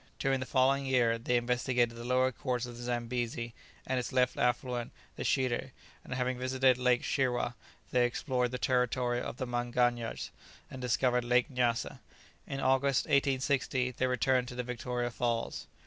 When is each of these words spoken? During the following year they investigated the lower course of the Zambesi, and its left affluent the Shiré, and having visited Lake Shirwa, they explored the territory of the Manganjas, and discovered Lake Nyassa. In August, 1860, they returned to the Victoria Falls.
During 0.17 0.39
the 0.39 0.47
following 0.47 0.87
year 0.87 1.19
they 1.19 1.37
investigated 1.37 1.95
the 1.95 2.03
lower 2.03 2.31
course 2.31 2.65
of 2.65 2.75
the 2.75 2.81
Zambesi, 2.83 3.53
and 3.85 3.99
its 3.99 4.11
left 4.11 4.35
affluent 4.35 4.91
the 5.15 5.21
Shiré, 5.21 5.69
and 6.03 6.15
having 6.15 6.39
visited 6.39 6.79
Lake 6.79 7.03
Shirwa, 7.03 7.53
they 7.91 8.03
explored 8.03 8.49
the 8.49 8.57
territory 8.57 9.21
of 9.21 9.37
the 9.37 9.45
Manganjas, 9.45 10.31
and 10.71 10.81
discovered 10.81 11.23
Lake 11.23 11.51
Nyassa. 11.51 11.99
In 12.47 12.59
August, 12.61 13.05
1860, 13.05 13.91
they 13.91 14.07
returned 14.07 14.47
to 14.47 14.55
the 14.55 14.63
Victoria 14.63 15.11
Falls. 15.11 15.67